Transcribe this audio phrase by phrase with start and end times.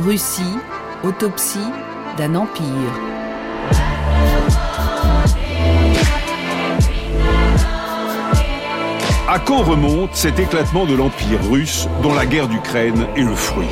[0.00, 0.56] Russie,
[1.04, 1.58] autopsie
[2.16, 2.64] d'un empire.
[9.28, 13.66] À quand remonte cet éclatement de l'Empire russe dont la guerre d'Ukraine est le fruit?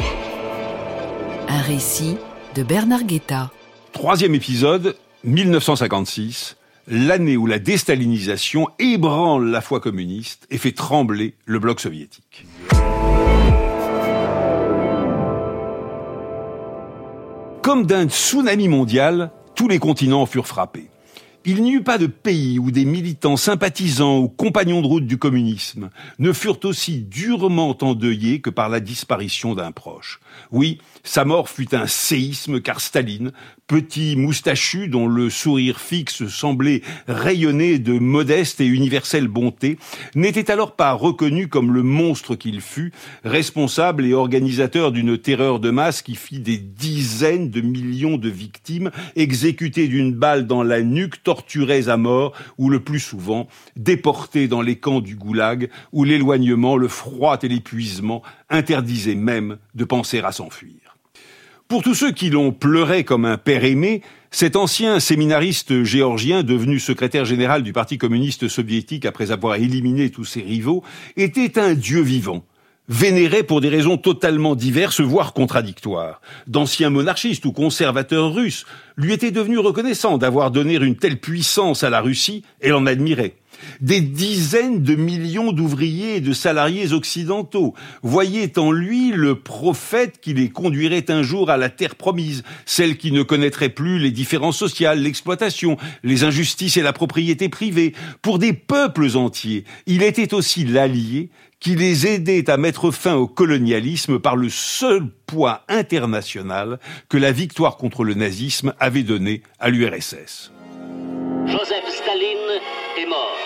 [1.49, 2.19] Un récit
[2.55, 3.51] de Bernard Guetta.
[3.93, 6.57] Troisième épisode, 1956,
[6.89, 12.45] l'année où la déstalinisation ébranle la foi communiste et fait trembler le bloc soviétique.
[17.69, 20.89] Comme d'un tsunami mondial, tous les continents furent frappés.
[21.45, 25.19] Il n'y eut pas de pays où des militants sympathisants ou compagnons de route du
[25.19, 25.89] communisme
[26.19, 30.19] ne furent aussi durement endeuillés que par la disparition d'un proche.
[30.51, 33.33] Oui, sa mort fut un séisme car Staline,
[33.69, 39.79] petit moustachu dont le sourire fixe semblait rayonner de modeste et universelle bonté,
[40.17, 42.93] n'était alors pas reconnu comme le monstre qu'il fut,
[43.25, 48.91] responsable et organisateur d'une terreur de masse qui fit des dizaines de millions de victimes
[49.15, 54.63] exécutées d'une balle dans la nuque, torturées à mort ou le plus souvent déportées dans
[54.63, 60.33] les camps du goulag où l'éloignement, le froid et l'épuisement interdisaient même de penser à
[60.33, 60.97] s'enfuir.
[61.69, 66.81] Pour tous ceux qui l'ont pleuré comme un père aimé, cet ancien séminariste géorgien, devenu
[66.81, 70.83] secrétaire général du Parti communiste soviétique après avoir éliminé tous ses rivaux,
[71.19, 72.43] était un dieu vivant,
[72.89, 76.21] vénéré pour des raisons totalement diverses, voire contradictoires.
[76.47, 78.65] D'anciens monarchistes ou conservateurs russes
[78.97, 83.37] lui étaient devenus reconnaissants d'avoir donné une telle puissance à la Russie et l'en admiraient.
[83.81, 90.33] Des dizaines de millions d'ouvriers et de salariés occidentaux voyaient en lui le prophète qui
[90.33, 94.59] les conduirait un jour à la terre promise, celle qui ne connaîtrait plus les différences
[94.59, 97.95] sociales, l'exploitation, les injustices et la propriété privée.
[98.23, 103.27] Pour des peuples entiers, il était aussi l'allié qui les aidait à mettre fin au
[103.27, 106.79] colonialisme par le seul poids international
[107.09, 110.53] que la victoire contre le nazisme avait donné à l'URSS.
[111.47, 112.61] Joseph Staline
[112.99, 113.37] est mort.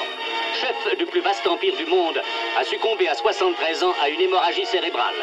[0.60, 2.20] Chef du plus vaste empire du monde,
[2.60, 5.14] a succombé à 73 ans à une hémorragie cérébrale.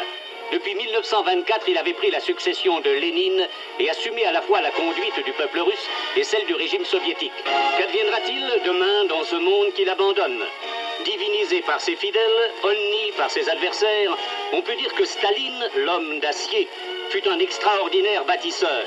[0.52, 3.46] Depuis 1924, il avait pris la succession de Lénine
[3.78, 7.32] et assumé à la fois la conduite du peuple russe et celle du régime soviétique.
[7.78, 10.40] Qu'adviendra-t-il demain dans ce monde qu'il abandonne?
[11.04, 14.16] Divinisé par ses fidèles, honni par ses adversaires,
[14.52, 16.66] on peut dire que Staline, l'homme d'acier,
[17.10, 18.84] fut un extraordinaire bâtisseur.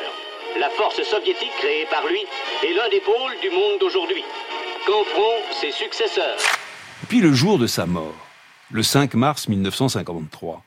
[0.59, 2.25] La force soviétique créée par lui
[2.63, 4.23] est l'un des pôles du monde d'aujourd'hui.
[4.85, 6.37] Qu'en feront ses successeurs?
[7.07, 8.13] Puis le jour de sa mort,
[8.69, 10.61] le 5 mars 1953,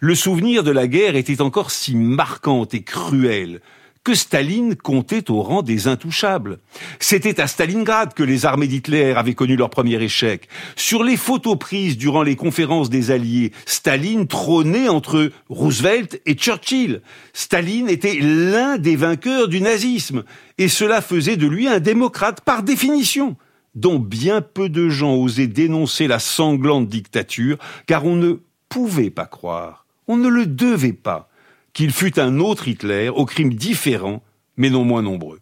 [0.00, 3.60] le souvenir de la guerre était encore si marquant et cruel
[4.04, 6.60] que Staline comptait au rang des intouchables.
[6.98, 10.48] C'était à Stalingrad que les armées d'Hitler avaient connu leur premier échec.
[10.76, 17.02] Sur les photos prises durant les conférences des Alliés, Staline trônait entre Roosevelt et Churchill.
[17.34, 20.24] Staline était l'un des vainqueurs du nazisme,
[20.56, 23.36] et cela faisait de lui un démocrate par définition
[23.74, 28.38] dont bien peu de gens osaient dénoncer la sanglante dictature, car on ne
[28.68, 31.30] pouvait pas croire, on ne le devait pas,
[31.72, 34.22] qu'il fût un autre Hitler aux crimes différents,
[34.56, 35.40] mais non moins nombreux.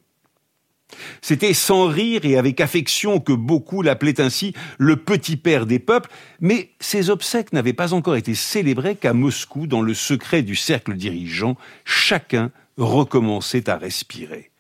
[1.21, 6.10] C'était sans rire et avec affection que beaucoup l'appelaient ainsi le petit père des peuples,
[6.41, 10.94] mais ses obsèques n'avaient pas encore été célébrées qu'à Moscou, dans le secret du cercle
[10.94, 14.50] dirigeant, chacun recommençait à respirer.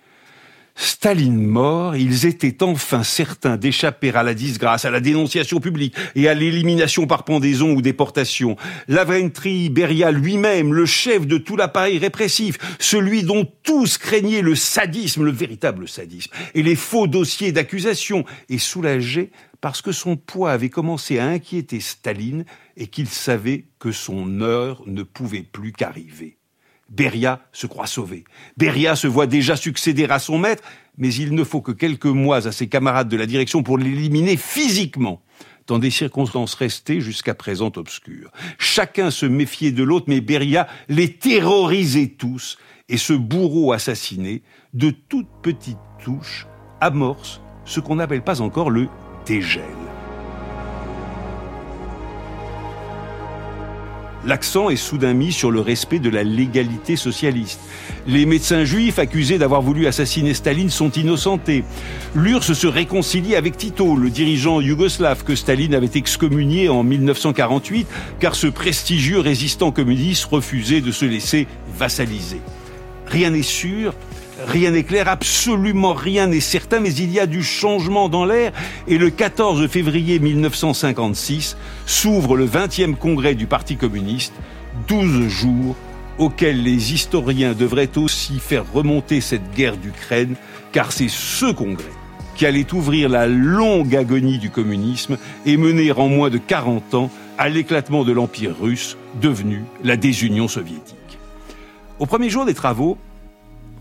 [0.76, 6.28] Staline mort, ils étaient enfin certains d'échapper à la disgrâce, à la dénonciation publique et
[6.28, 8.56] à l'élimination par pendaison ou déportation.
[8.86, 15.24] Lavrentry Beria lui-même, le chef de tout l'appareil répressif, celui dont tous craignaient le sadisme,
[15.24, 19.30] le véritable sadisme, et les faux dossiers d'accusation, est soulagé
[19.62, 22.44] parce que son poids avait commencé à inquiéter Staline
[22.76, 26.35] et qu'il savait que son heure ne pouvait plus qu'arriver.
[26.88, 28.24] Beria se croit sauvé.
[28.56, 30.62] Beria se voit déjà succéder à son maître,
[30.98, 34.36] mais il ne faut que quelques mois à ses camarades de la direction pour l'éliminer
[34.36, 35.22] physiquement
[35.66, 38.30] dans des circonstances restées jusqu'à présent obscures.
[38.58, 42.56] Chacun se méfiait de l'autre, mais Beria les terrorisait tous,
[42.88, 44.42] et ce bourreau assassiné,
[44.74, 46.46] de toutes petites touches,
[46.80, 48.88] amorce ce qu'on n'appelle pas encore le
[49.26, 49.64] dégel.
[54.26, 57.60] L'accent est soudain mis sur le respect de la légalité socialiste.
[58.08, 61.62] Les médecins juifs accusés d'avoir voulu assassiner Staline sont innocentés.
[62.16, 67.86] L'URSS se réconcilie avec Tito, le dirigeant yougoslave que Staline avait excommunié en 1948
[68.18, 71.46] car ce prestigieux résistant communiste refusait de se laisser
[71.78, 72.40] vassaliser.
[73.06, 73.94] Rien n'est sûr,
[74.44, 78.52] Rien n'est clair, absolument rien n'est certain, mais il y a du changement dans l'air
[78.86, 81.56] et le 14 février 1956
[81.86, 84.34] s'ouvre le 20e congrès du Parti communiste,
[84.88, 85.76] 12 jours
[86.18, 90.36] auquel les historiens devraient aussi faire remonter cette guerre d'Ukraine,
[90.72, 91.84] car c'est ce congrès
[92.34, 95.16] qui allait ouvrir la longue agonie du communisme
[95.46, 100.48] et mener en moins de 40 ans à l'éclatement de l'Empire russe, devenu la désunion
[100.48, 100.96] soviétique.
[101.98, 102.98] Au premier jour des travaux,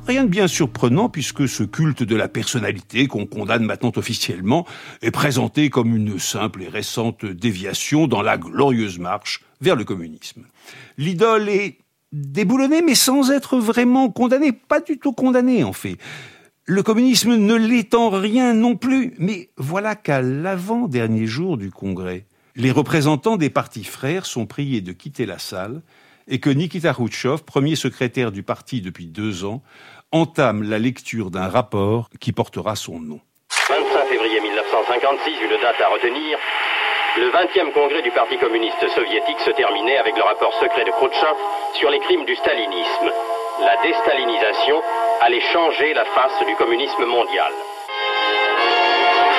[0.07, 4.67] Rien de bien surprenant puisque ce culte de la personnalité qu'on condamne maintenant officiellement
[5.01, 10.43] est présenté comme une simple et récente déviation dans la glorieuse marche vers le communisme.
[10.99, 11.79] L'idole est
[12.11, 15.97] déboulonnée mais sans être vraiment condamnée, pas du tout condamnée en fait.
[16.65, 22.27] Le communisme ne l'est en rien non plus, mais voilà qu'à l'avant-dernier jour du Congrès,
[22.55, 25.81] les représentants des partis frères sont priés de quitter la salle
[26.27, 29.61] et que Nikita Khrouchtchev, premier secrétaire du parti depuis deux ans,
[30.14, 33.20] entame la lecture d'un rapport qui portera son nom.
[33.68, 36.38] 25 février 1956, une date à retenir.
[37.16, 41.34] Le 20e congrès du Parti communiste soviétique se terminait avec le rapport secret de Khrouchtchev
[41.74, 43.10] sur les crimes du stalinisme.
[43.60, 44.80] La déstalinisation
[45.20, 47.52] allait changer la face du communisme mondial.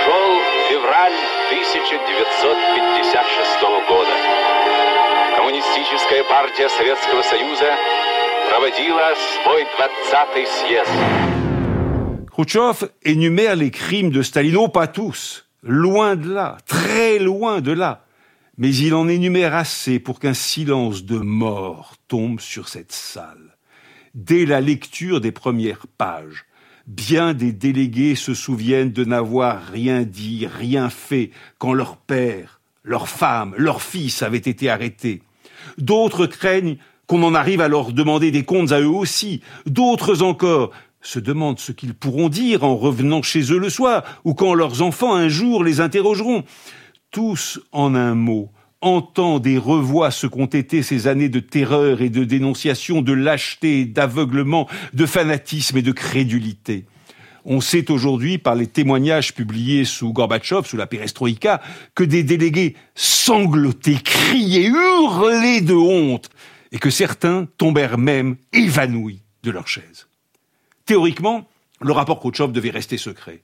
[0.04, 1.18] Шел февраль
[1.52, 4.16] 1956 года.
[5.38, 7.78] Коммунистическая партия Советского Союза
[8.50, 9.14] проводила
[9.44, 11.32] свой 20-й съезд.
[12.32, 17.74] Khrouchtchev énumère les crimes de Staline, oh, pas tous, loin de là, très loin de
[17.74, 18.06] là.
[18.58, 23.58] Mais il en énumère assez pour qu'un silence de mort tombe sur cette salle.
[24.14, 26.46] Dès la lecture des premières pages,
[26.88, 33.08] bien des délégués se souviennent de n'avoir rien dit, rien fait quand leur père, leur
[33.08, 35.22] femme, leur fils avaient été arrêtés.
[35.78, 39.41] D'autres craignent qu'on en arrive à leur demander des comptes à eux aussi.
[39.67, 40.71] D'autres encore
[41.01, 44.83] se demandent ce qu'ils pourront dire en revenant chez eux le soir, ou quand leurs
[44.83, 46.45] enfants un jour les interrogeront.
[47.11, 48.51] Tous, en un mot,
[48.81, 53.85] entendent et revoient ce qu'ont été ces années de terreur et de dénonciation, de lâcheté,
[53.85, 56.87] d'aveuglement, de fanatisme et de crédulité.
[57.45, 61.63] On sait aujourd'hui, par les témoignages publiés sous Gorbatchev, sous la perestroïka,
[61.95, 66.29] que des délégués sanglotaient, criaient, hurlaient de honte,
[66.73, 70.07] et que certains tombèrent même évanouis de leur chaise.
[70.85, 71.49] Théoriquement,
[71.81, 73.43] le rapport Khrouchtchev devait rester secret,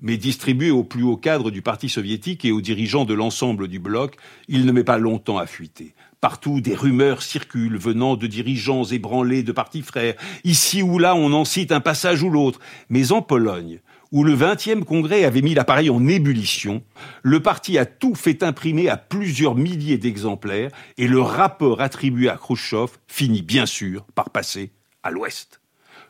[0.00, 3.78] mais distribué au plus haut cadre du Parti soviétique et aux dirigeants de l'ensemble du
[3.78, 4.16] bloc,
[4.48, 5.94] il ne met pas longtemps à fuiter.
[6.20, 10.14] Partout, des rumeurs circulent venant de dirigeants ébranlés de partis frères.
[10.42, 12.58] Ici ou là, on en cite un passage ou l'autre.
[12.88, 13.80] Mais en Pologne,
[14.12, 16.82] où le 20e congrès avait mis l'appareil en ébullition,
[17.22, 22.36] le parti a tout fait imprimer à plusieurs milliers d'exemplaires et le rapport attribué à
[22.36, 24.70] Khrouchtchev finit bien sûr par passer
[25.02, 25.60] à l'Ouest.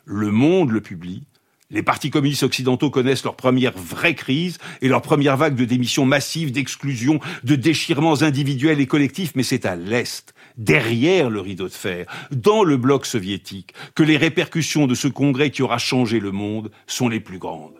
[0.05, 1.23] Le Monde le publie,
[1.71, 6.05] les partis communistes occidentaux connaissent leur première vraie crise et leur première vague de démissions
[6.05, 11.73] massives, d'exclusions, de déchirements individuels et collectifs, mais c'est à l'Est, derrière le rideau de
[11.73, 16.31] fer, dans le bloc soviétique, que les répercussions de ce congrès qui aura changé le
[16.31, 17.77] monde sont les plus grandes.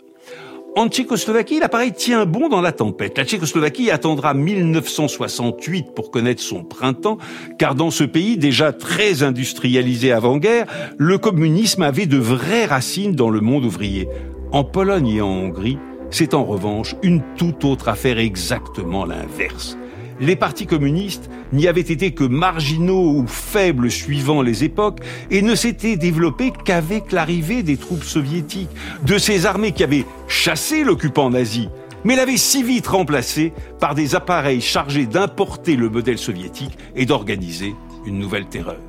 [0.80, 3.18] En Tchécoslovaquie, l'appareil tient bon dans la tempête.
[3.18, 7.18] La Tchécoslovaquie attendra 1968 pour connaître son printemps,
[7.58, 10.68] car dans ce pays déjà très industrialisé avant-guerre,
[10.98, 14.08] le communisme avait de vraies racines dans le monde ouvrier.
[14.54, 15.80] En Pologne et en Hongrie,
[16.12, 19.78] c'est en revanche une toute autre affaire exactement l'inverse
[20.20, 25.00] les partis communistes n'y avaient été que marginaux ou faibles suivant les époques
[25.32, 28.70] et ne s'étaient développés qu'avec l'arrivée des troupes soviétiques,
[29.06, 31.70] de ces armées qui avaient chassé l'occupant nazi,
[32.04, 37.76] mais l'avaient si vite remplacé par des appareils chargés d'importer le modèle soviétique et d'organiser
[38.06, 38.89] une nouvelle terreur.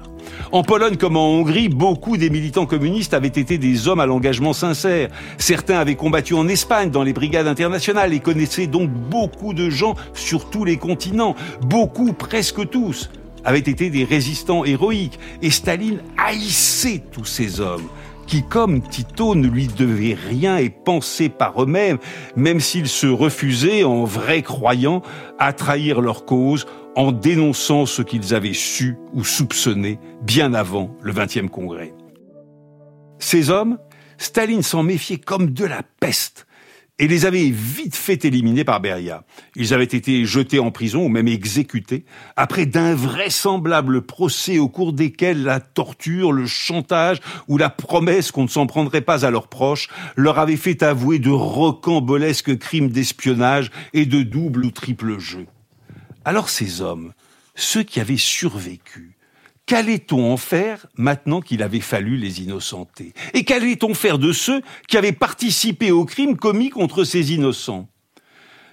[0.53, 4.53] En Pologne comme en Hongrie, beaucoup des militants communistes avaient été des hommes à l'engagement
[4.53, 5.09] sincère.
[5.39, 9.95] Certains avaient combattu en Espagne dans les brigades internationales et connaissaient donc beaucoup de gens
[10.15, 11.37] sur tous les continents.
[11.63, 13.11] Beaucoup, presque tous,
[13.45, 15.19] avaient été des résistants héroïques.
[15.43, 17.89] Et Staline haïssait tous ces hommes
[18.27, 21.99] qui, comme Tito, ne lui devaient rien et pensaient par eux-mêmes,
[22.37, 25.03] même s'ils se refusaient, en vrais croyants,
[25.41, 26.67] à trahir leur cause
[26.97, 31.95] en dénonçant ce qu'ils avaient su ou soupçonné bien avant le 20e congrès.
[33.19, 33.79] Ces hommes,
[34.19, 36.47] Staline s'en méfiait comme de la peste
[37.01, 39.25] et les avait vite fait éliminer par Beria.
[39.57, 42.05] Ils avaient été jetés en prison ou même exécutés
[42.37, 48.49] après d'invraisemblables procès au cours desquels la torture, le chantage ou la promesse qu'on ne
[48.49, 54.05] s'en prendrait pas à leurs proches leur avait fait avouer de rocambolesques crimes d'espionnage et
[54.05, 55.47] de double ou triple jeu.
[56.31, 57.13] Alors ces hommes,
[57.57, 59.17] ceux qui avaient survécu,
[59.67, 63.15] qu'allait-on en faire maintenant qu'il avait fallu les innocenter?
[63.35, 67.89] Et qu'allait-on faire de ceux qui avaient participé aux crimes commis contre ces innocents?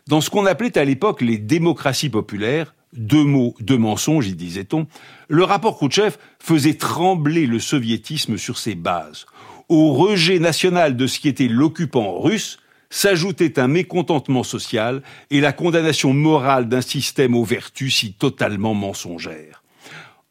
[0.06, 4.86] Dans ce qu'on appelait à l'époque les démocraties populaires, deux mots, deux mensonges, y disait-on,
[5.28, 9.26] le rapport Khrouchtchev faisait trembler le soviétisme sur ses bases.
[9.68, 15.53] Au rejet national de ce qui était l'occupant russe s'ajoutait un mécontentement social et la
[15.53, 19.63] condamnation morale d'un système aux vertus si totalement mensongère.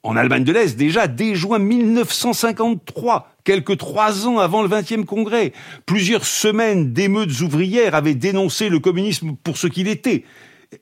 [0.03, 5.53] En Allemagne de l'Est, déjà dès juin 1953, quelques trois ans avant le 20e congrès,
[5.85, 10.23] plusieurs semaines d'émeutes ouvrières avaient dénoncé le communisme pour ce qu'il était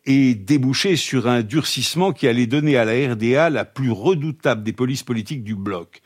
[0.04, 4.72] et débouché sur un durcissement qui allait donner à la RDA la plus redoutable des
[4.72, 6.02] polices politiques du bloc.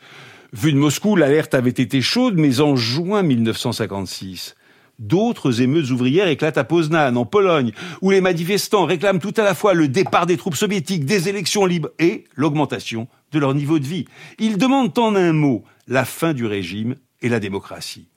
[0.53, 4.55] Vu de Moscou, l'alerte avait été chaude, mais en juin 1956,
[4.99, 9.55] d'autres émeutes ouvrières éclatent à Poznan, en Pologne, où les manifestants réclament tout à la
[9.55, 13.85] fois le départ des troupes soviétiques, des élections libres et l'augmentation de leur niveau de
[13.85, 14.05] vie.
[14.37, 18.07] Ils demandent en un mot la fin du régime et la démocratie.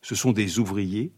[0.00, 1.12] Ce sont des ouvriers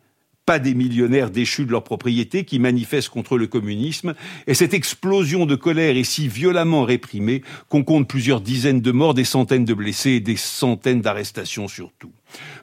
[0.51, 4.15] pas des millionnaires déchus de leur propriété qui manifestent contre le communisme,
[4.49, 9.15] et cette explosion de colère est si violemment réprimée qu'on compte plusieurs dizaines de morts,
[9.15, 12.11] des centaines de blessés et des centaines d'arrestations surtout.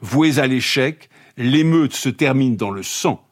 [0.01, 3.23] Vouées à l'échec, l'émeute se termine dans le sang,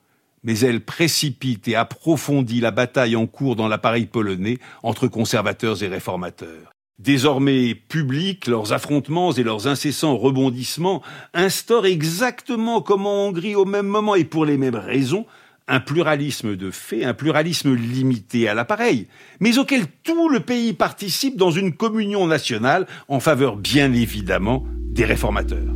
[0.44, 5.88] mais elle précipite et approfondit la bataille en cours dans l'appareil polonais entre conservateurs et
[5.88, 6.72] réformateurs.
[6.98, 11.02] Désormais publics, leurs affrontements et leurs incessants rebondissements
[11.34, 15.26] instaurent exactement comme en Hongrie au même moment et pour les mêmes raisons
[15.68, 19.08] un pluralisme de faits, un pluralisme limité à l'appareil,
[19.40, 25.06] mais auquel tout le pays participe dans une communion nationale en faveur bien évidemment des
[25.06, 25.74] réformateurs.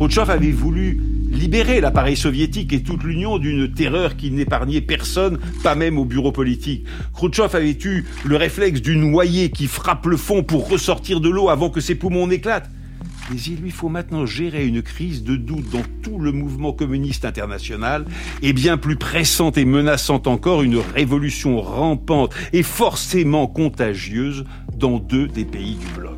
[0.00, 0.98] Khrouchtchev avait voulu
[1.30, 6.32] libérer l'appareil soviétique et toute l'Union d'une terreur qui n'épargnait personne, pas même au bureau
[6.32, 6.86] politique.
[7.12, 11.50] Khrouchtchev avait eu le réflexe du noyé qui frappe le fond pour ressortir de l'eau
[11.50, 12.70] avant que ses poumons n'éclatent.
[13.30, 17.26] Mais il lui faut maintenant gérer une crise de doute dans tout le mouvement communiste
[17.26, 18.06] international,
[18.40, 24.46] et bien plus pressante et menaçante encore, une révolution rampante et forcément contagieuse
[24.78, 26.16] dans deux des pays du bloc.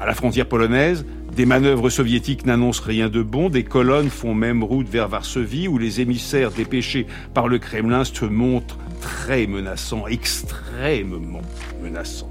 [0.00, 1.04] À la frontière polonaise,
[1.34, 5.78] des manœuvres soviétiques n'annoncent rien de bon, des colonnes font même route vers Varsovie, où
[5.78, 11.42] les émissaires dépêchés par le Kremlin se montrent très menaçants, extrêmement
[11.82, 12.28] menaçants.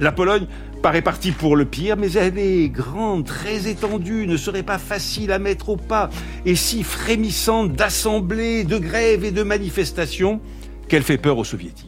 [0.00, 0.46] La Pologne
[0.82, 5.32] paraît partie pour le pire, mais elle est grande, très étendue, ne serait pas facile
[5.32, 6.08] à mettre au pas,
[6.46, 10.40] et si frémissante d'assemblées, de grèves et de manifestations
[10.88, 11.87] qu'elle fait peur aux soviétiques.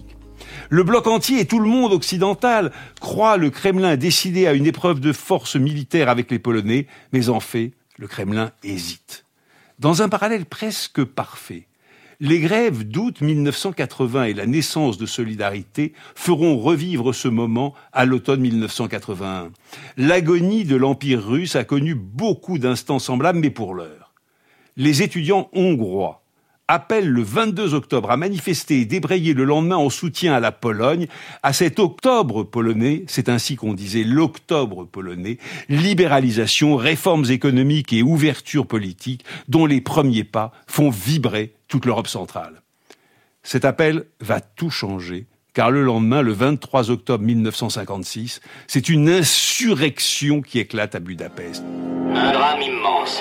[0.73, 5.01] Le bloc entier et tout le monde occidental croit le Kremlin décidé à une épreuve
[5.01, 9.25] de force militaire avec les Polonais, mais en fait, le Kremlin hésite.
[9.81, 11.67] Dans un parallèle presque parfait,
[12.21, 18.41] les grèves d'août 1980 et la naissance de Solidarité feront revivre ce moment à l'automne
[18.41, 19.51] 1981.
[19.97, 24.15] L'agonie de l'Empire russe a connu beaucoup d'instants semblables, mais pour l'heure.
[24.77, 26.20] Les étudiants hongrois
[26.71, 31.09] appelle le 22 octobre à manifester et débrayer le lendemain en soutien à la Pologne,
[31.43, 38.67] à cet octobre polonais, c'est ainsi qu'on disait l'octobre polonais, libéralisation, réformes économiques et ouverture
[38.67, 42.63] politique dont les premiers pas font vibrer toute l'Europe centrale.
[43.43, 50.41] Cet appel va tout changer car le lendemain, le 23 octobre 1956, c'est une insurrection
[50.43, 51.65] qui éclate à Budapest.
[52.15, 53.21] Un drame immense.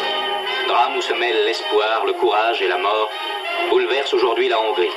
[0.68, 3.10] Drame où se mêlent l'espoir, le courage et la mort
[3.70, 4.92] bouleverse aujourd'hui la Hongrie.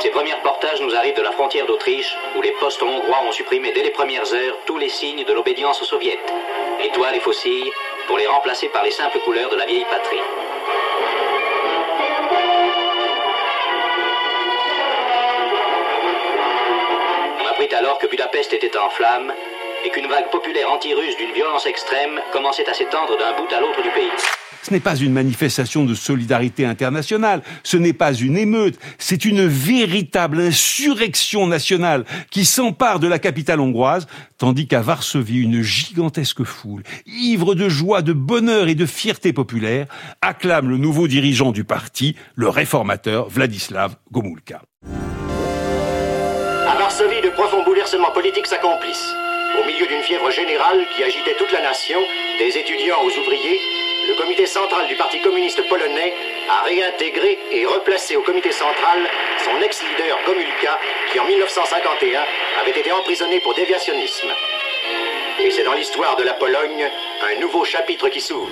[0.00, 3.70] Ces premiers reportages nous arrivent de la frontière d'Autriche, où les postes hongrois ont supprimé
[3.72, 6.18] dès les premières heures tous les signes de l'obédience aux soviets,
[6.82, 7.70] étoiles et faucilles,
[8.08, 10.20] pour les remplacer par les simples couleurs de la vieille patrie.
[17.40, 19.32] On apprit alors que Budapest était en flammes
[19.84, 23.82] et qu'une vague populaire anti-russe d'une violence extrême commençait à s'étendre d'un bout à l'autre
[23.82, 24.10] du pays.
[24.62, 29.44] Ce n'est pas une manifestation de solidarité internationale, ce n'est pas une émeute, c'est une
[29.44, 34.06] véritable insurrection nationale qui s'empare de la capitale hongroise,
[34.38, 39.86] tandis qu'à Varsovie, une gigantesque foule, ivre de joie, de bonheur et de fierté populaire,
[40.20, 44.62] acclame le nouveau dirigeant du parti, le réformateur Vladislav Gomulka.
[46.68, 49.12] À Varsovie, de profonds bouleversements politiques s'accomplissent.
[49.60, 51.98] Au milieu d'une fièvre générale qui agitait toute la nation,
[52.38, 53.58] des étudiants aux ouvriers,
[54.08, 56.12] le comité central du Parti communiste polonais
[56.50, 58.98] a réintégré et replacé au comité central
[59.44, 60.78] son ex-leader Gomulka,
[61.12, 62.20] qui en 1951
[62.60, 64.28] avait été emprisonné pour déviationnisme.
[65.40, 66.90] Et c'est dans l'histoire de la Pologne
[67.22, 68.50] un nouveau chapitre qui s'ouvre.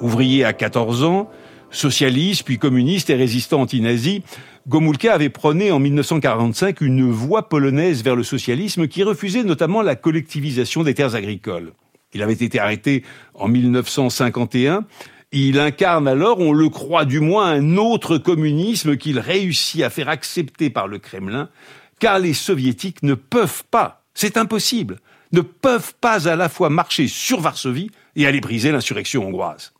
[0.00, 1.28] Ouvrier à 14 ans,
[1.74, 4.22] socialiste puis communiste et résistant anti-nazi,
[4.66, 9.96] Gomulka avait prôné en 1945 une voie polonaise vers le socialisme qui refusait notamment la
[9.96, 11.72] collectivisation des terres agricoles.
[12.14, 13.02] Il avait été arrêté
[13.34, 14.86] en 1951
[15.32, 20.08] Il incarne alors, on le croit du moins, un autre communisme qu'il réussit à faire
[20.08, 21.50] accepter par le Kremlin,
[21.98, 25.00] car les soviétiques ne peuvent pas, c'est impossible,
[25.32, 29.73] ne peuvent pas à la fois marcher sur Varsovie et aller briser l'insurrection hongroise.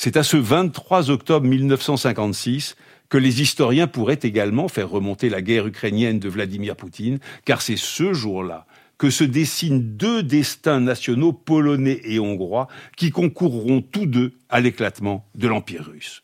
[0.00, 2.76] C'est à ce 23 octobre 1956
[3.08, 7.76] que les historiens pourraient également faire remonter la guerre ukrainienne de Vladimir Poutine, car c'est
[7.76, 8.64] ce jour-là
[8.96, 15.26] que se dessinent deux destins nationaux polonais et hongrois qui concourront tous deux à l'éclatement
[15.34, 16.22] de l'Empire russe.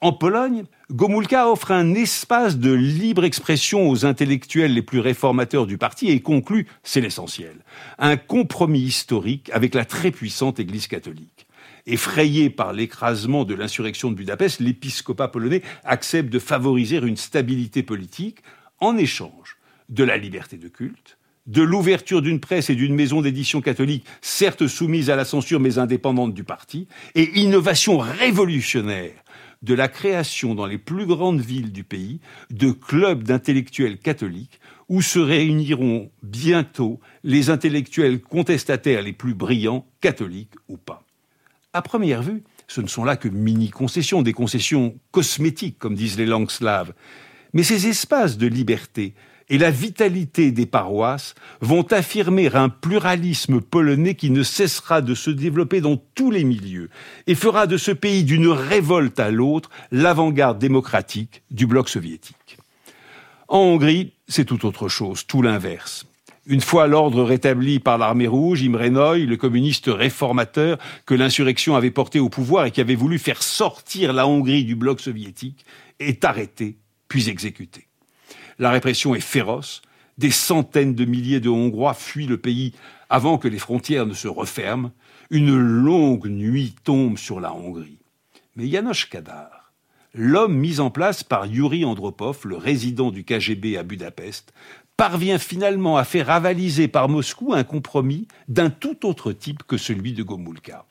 [0.00, 5.78] En Pologne, Gomulka offre un espace de libre expression aux intellectuels les plus réformateurs du
[5.78, 7.54] parti et conclut, c'est l'essentiel,
[8.00, 11.46] un compromis historique avec la très puissante Église catholique.
[11.86, 18.38] Effrayé par l'écrasement de l'insurrection de Budapest, l'épiscopat polonais accepte de favoriser une stabilité politique
[18.80, 19.56] en échange
[19.88, 24.68] de la liberté de culte, de l'ouverture d'une presse et d'une maison d'édition catholique, certes
[24.68, 29.22] soumise à la censure mais indépendante du parti, et innovation révolutionnaire
[29.62, 32.20] de la création dans les plus grandes villes du pays
[32.50, 40.54] de clubs d'intellectuels catholiques où se réuniront bientôt les intellectuels contestataires les plus brillants, catholiques
[40.68, 41.04] ou pas.
[41.74, 46.26] À première vue, ce ne sont là que mini-concessions, des concessions cosmétiques, comme disent les
[46.26, 46.92] langues slaves.
[47.54, 49.14] Mais ces espaces de liberté
[49.48, 55.30] et la vitalité des paroisses vont affirmer un pluralisme polonais qui ne cessera de se
[55.30, 56.90] développer dans tous les milieux
[57.26, 62.58] et fera de ce pays d'une révolte à l'autre l'avant-garde démocratique du bloc soviétique.
[63.48, 66.06] En Hongrie, c'est tout autre chose, tout l'inverse.
[66.46, 71.92] Une fois l'ordre rétabli par l'armée rouge, Imre Noy, le communiste réformateur que l'insurrection avait
[71.92, 75.64] porté au pouvoir et qui avait voulu faire sortir la Hongrie du bloc soviétique,
[76.00, 77.86] est arrêté puis exécuté.
[78.58, 79.82] La répression est féroce.
[80.18, 82.72] Des centaines de milliers de Hongrois fuient le pays
[83.08, 84.90] avant que les frontières ne se referment.
[85.30, 87.98] Une longue nuit tombe sur la Hongrie.
[88.56, 89.72] Mais Janos Kadar,
[90.12, 94.52] l'homme mis en place par Yuri Andropov, le résident du KGB à Budapest,
[95.02, 100.12] parvient finalement à faire avaliser par Moscou un compromis d'un tout autre type que celui
[100.12, 100.86] de Gomulka.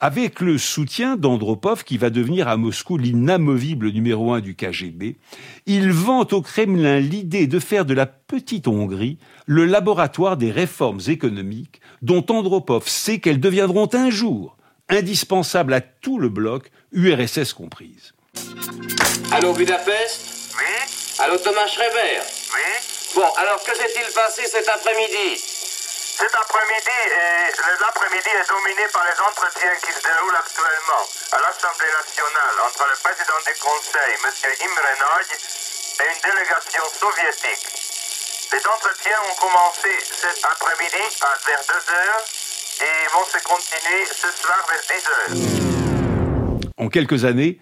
[0.00, 5.18] Avec le soutien d'Andropov, qui va devenir à Moscou l'inamovible numéro un du KGB,
[5.66, 11.02] il vante au Kremlin l'idée de faire de la petite Hongrie le laboratoire des réformes
[11.06, 14.56] économiques dont Andropov sait qu'elles deviendront un jour
[14.88, 18.14] indispensables à tout le bloc, URSS comprise.
[19.30, 20.56] Allô Budapest?
[20.58, 21.24] Oui.
[21.24, 22.18] Allô Thomas Schreiber?
[22.52, 25.36] Oui Bon, alors que s'est-il passé cet après-midi?
[25.36, 26.98] Cet après-midi
[27.80, 32.96] l'après-midi est dominé par les entretiens qui se déroulent actuellement à l'Assemblée nationale entre le
[33.04, 34.26] président du Conseil, M.
[34.64, 37.64] Imre Nagy, et une délégation soviétique.
[38.52, 42.24] Les entretiens ont commencé cet après-midi vers 2 heures
[42.80, 45.36] et vont se continuer ce soir vers 10 heures.
[46.78, 47.60] En quelques années,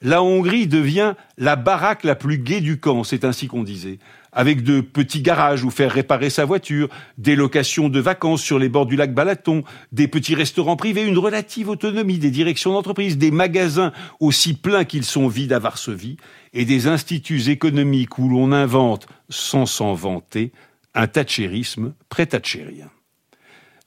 [0.00, 3.98] la Hongrie devient la baraque la plus gaie du camp, c'est ainsi qu'on disait
[4.32, 8.68] avec de petits garages où faire réparer sa voiture, des locations de vacances sur les
[8.68, 13.30] bords du lac Balaton, des petits restaurants privés, une relative autonomie des directions d'entreprise, des
[13.30, 16.16] magasins aussi pleins qu'ils sont vides à Varsovie,
[16.54, 20.52] et des instituts économiques où l'on invente, sans s'en vanter,
[20.94, 22.90] un thatchérisme pré-thatchérien.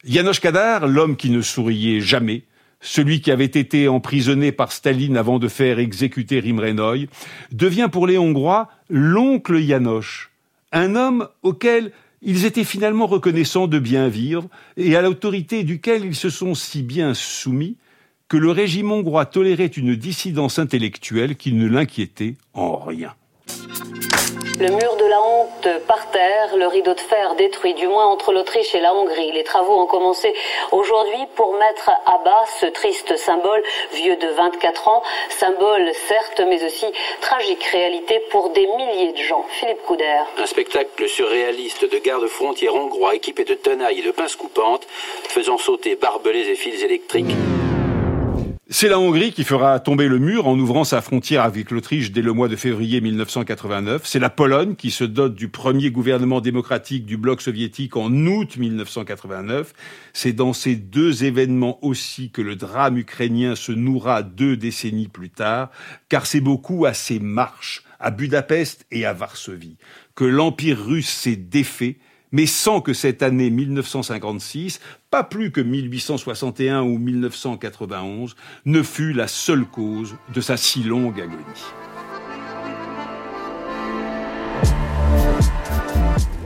[0.04, 2.44] Janos Kadar, l'homme qui ne souriait jamais,
[2.82, 7.08] celui qui avait été emprisonné par Staline avant de faire exécuter Rimrenoy,
[7.52, 10.30] devient pour les Hongrois l'oncle Janos,
[10.76, 16.16] un homme auquel ils étaient finalement reconnaissants de bien vivre et à l'autorité duquel ils
[16.16, 17.78] se sont si bien soumis
[18.28, 23.16] que le régime hongrois tolérait une dissidence intellectuelle qui ne l'inquiétait en rien.
[24.58, 28.32] Le mur de la honte par terre, le rideau de fer détruit, du moins entre
[28.32, 29.34] l'Autriche et la Hongrie.
[29.34, 30.34] Les travaux ont commencé
[30.72, 33.62] aujourd'hui pour mettre à bas ce triste symbole,
[33.94, 36.86] vieux de 24 ans, symbole certes, mais aussi
[37.20, 39.46] tragique réalité pour des milliers de gens.
[39.50, 40.22] Philippe Couder.
[40.38, 44.88] Un spectacle surréaliste de gardes-frontières hongrois équipés de tenailles et de pinces coupantes,
[45.28, 47.36] faisant sauter barbelés et fils électriques.
[48.68, 52.24] C'est la Hongrie qui fera tomber le mur en ouvrant sa frontière avec l'Autriche dès
[52.24, 54.02] le mois de février 1989.
[54.06, 58.58] C'est la Pologne qui se dote du premier gouvernement démocratique du bloc soviétique en août
[58.58, 59.72] 1989.
[60.14, 65.30] C'est dans ces deux événements aussi que le drame ukrainien se nourra deux décennies plus
[65.30, 65.70] tard,
[66.10, 69.78] car c'est beaucoup à ces marches, à Budapest et à Varsovie,
[70.16, 72.00] que l'Empire russe s'est défait
[72.36, 79.30] mais sans que cette année 1956, pas plus que 1861 ou 1991, ne fût la
[79.30, 81.40] seule cause de sa si longue agonie.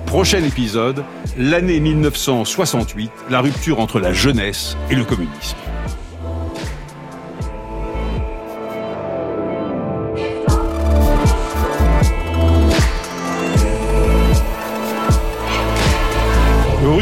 [0.06, 1.04] Prochain épisode,
[1.40, 5.58] l'année 1968, la rupture entre la jeunesse et le communisme.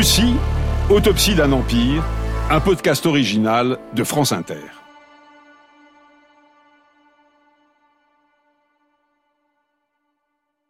[0.08, 0.38] Russie,
[0.89, 2.02] autopsie d'un empire,
[2.50, 4.63] un podcast original de France Inter.